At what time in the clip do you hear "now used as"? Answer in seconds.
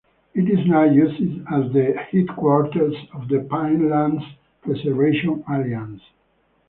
0.65-1.71